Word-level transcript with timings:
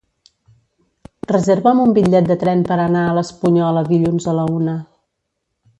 Reserva'm 1.31 1.83
un 1.83 1.93
bitllet 1.99 2.31
de 2.31 2.39
tren 2.45 2.65
per 2.71 2.77
anar 2.87 3.05
a 3.11 3.15
l'Espunyola 3.19 3.87
dilluns 3.93 4.31
a 4.33 4.39
la 4.41 4.49
una. 4.57 4.79